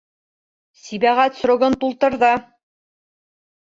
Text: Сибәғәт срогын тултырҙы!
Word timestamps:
Сибәғәт 0.85 1.39
срогын 1.43 1.79
тултырҙы! 1.85 2.35